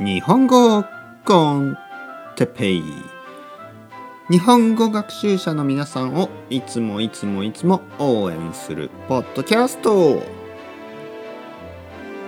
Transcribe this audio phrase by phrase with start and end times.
[0.00, 0.84] 日本語
[1.26, 1.76] コン
[2.34, 2.82] テペイ
[4.30, 10.22] 日本語学習者の皆さんをいつもいつもいつも応援するポッドキャスト。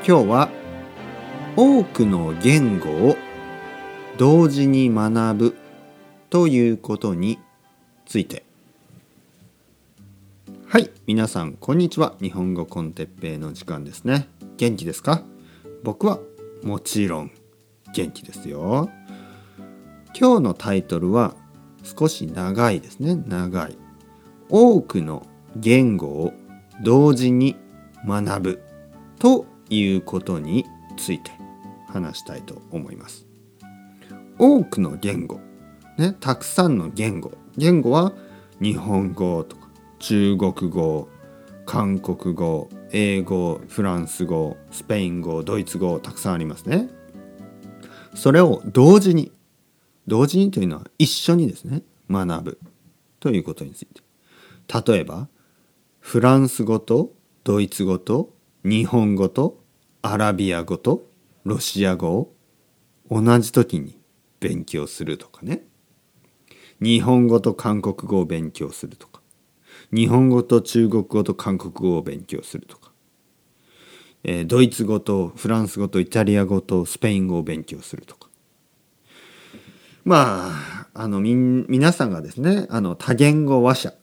[0.07, 0.51] 今日は
[1.57, 3.17] 多くの言語を
[4.19, 5.57] 同時に学ぶ
[6.29, 7.39] ということに
[8.05, 8.45] ついて。
[10.69, 12.15] はい皆さんこんにちは。
[12.21, 14.29] 日本語コンテッペイの時間ですね。
[14.59, 15.23] 元気ですか？
[15.83, 16.19] 僕は
[16.63, 17.33] もちろん。
[17.95, 18.91] 元気ですよ。
[20.19, 21.35] 今日のタイトルは
[21.83, 23.15] 少し長いですね。
[23.15, 23.79] 長い。
[24.51, 25.27] 多くの
[25.57, 26.33] 言語を
[26.83, 27.57] 同時に
[28.07, 28.63] 学ぶ
[29.19, 31.31] ということについて
[31.89, 33.27] 話したいと思います。
[34.39, 35.41] 多くの言語。
[35.97, 37.33] ねたくさんの言語。
[37.57, 38.13] 言語は
[38.61, 39.69] 日本語とか
[40.01, 41.09] 中国語
[41.67, 46.89] 韓国語英語フランス語スペイン語ドイツ語たくさんありますね。
[48.15, 49.33] それを同時に
[50.07, 52.59] 同時にというのは一緒にですね学ぶ
[53.21, 54.03] ということについて。
[54.93, 55.29] 例えば
[56.01, 57.13] フランス語と
[57.45, 59.63] ドイツ語と日本語と
[60.03, 61.07] アラビア語と
[61.45, 62.35] ロシア語を
[63.11, 63.99] 同じ時に
[64.41, 65.63] 勉強するとかね。
[66.81, 69.21] 日本語と韓国語を勉強するとか。
[69.93, 72.93] 日本語と中国語と韓国語を勉強するとか、
[74.25, 78.29] えー、ドイツ語とフランス語とイタリア語とスペイン語を勉強するとか
[80.05, 83.95] まああのみ皆さんがですねあの多言語話者、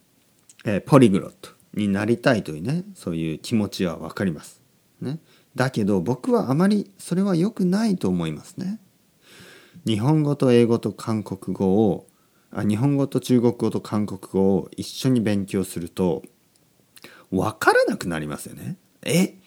[0.66, 4.62] えー、ポリグロットになりたいというねそういう気持ちは分かります。
[5.00, 5.20] ね、
[5.56, 8.80] だけど僕はあまりそれは良くないと思いますね。
[9.86, 12.08] 日本語と英語と韓国語を
[12.52, 16.22] あ日本語と中国語と韓国語を一緒に勉強すると
[17.32, 18.78] 分からなくなりますよね。
[19.04, 19.41] え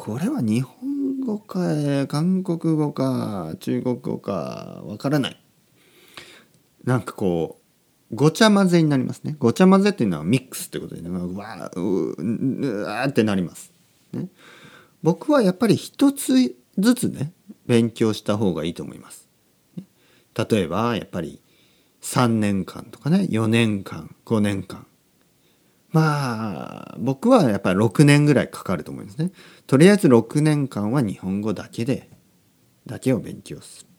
[0.00, 1.60] これは日本語か
[2.08, 5.40] 韓国語か中国語か分からない。
[6.84, 7.60] なんかこ
[8.10, 9.36] うごちゃ混ぜになりますね。
[9.38, 13.72] ごちゃ混ぜっていうのはミックスってことで、ね、うわううわってなります。
[14.14, 14.28] ね、
[15.02, 17.34] 僕はやっぱり一つずつね
[17.66, 19.28] 勉強した方がいいと思います。
[19.76, 21.42] 例えばやっぱり
[22.00, 24.86] 3年間とかね4年間5年間
[25.92, 26.69] まあ
[27.00, 29.32] 僕はやっぱり6年ぐらいかかると思いますね。
[29.66, 32.10] とりあえず6年間は日本語だけで
[32.86, 33.90] だけを勉強する。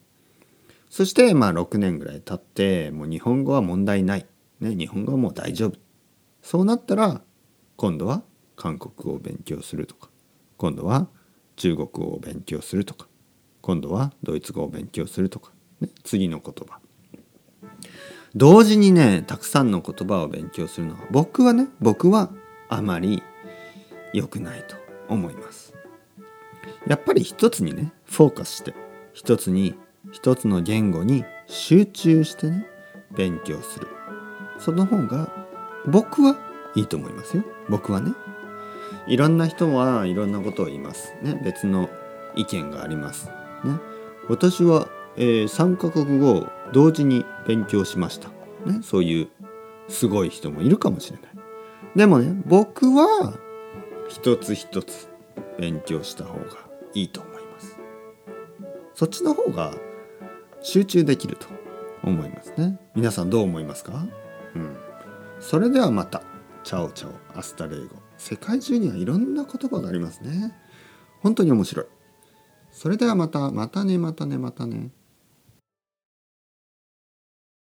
[0.90, 4.26] そしてまあ6年ぐらい経ってもう日本語は問題ない、
[4.60, 5.78] ね、日本語はもう大丈夫。
[6.42, 7.22] そうなったら
[7.76, 8.24] 今度は
[8.56, 10.10] 韓国語を勉強するとか。
[10.58, 11.08] 今度は
[11.56, 13.08] 中国語を勉強するとか。
[13.62, 16.80] 今度はドイツ語を勉強するとか、ね、次の言葉。
[18.36, 22.32] 同時にねたくさんの言葉を勉強するのは僕はね僕は
[22.72, 23.22] あまり
[24.14, 24.76] 良くないと
[25.08, 25.76] 思います。
[26.88, 28.74] やっぱり一つにねフォーカスして
[29.14, 29.76] 一つに
[30.12, 32.66] 一つの言語に集中してね
[33.16, 33.88] 勉強する。
[34.58, 35.32] その方が
[35.86, 36.38] 僕は
[36.76, 37.44] いいと思いますよ。
[37.70, 38.14] 僕はね。
[39.08, 41.14] いろんな人はいろんなことを言います。
[41.22, 41.90] ね別の
[42.36, 43.28] 意見があります。
[43.64, 43.78] ね。
[44.28, 44.88] 私は
[45.18, 48.30] えー、3カ国語を同時に勉強しました、
[48.66, 49.30] ね、そういう
[49.90, 51.32] すごい人もいるかもしれない。
[51.96, 53.34] でもね僕は
[54.10, 55.10] 一つ一つ
[55.58, 56.46] 勉強した方が
[56.94, 57.78] いいと思います。
[58.94, 59.74] そっちの方が
[60.62, 61.48] 集中できると
[62.04, 62.80] 思いますね。
[62.96, 64.06] 皆さんどう思いますか？
[64.56, 64.76] うん。
[65.40, 66.24] それではまた。
[66.64, 67.96] Ciao ciao hasta luego。
[68.20, 70.54] 世界中にはいろんな言葉がありますね。
[71.22, 71.86] 本当に面白い。
[72.70, 74.92] それではまたまたねまたねまたね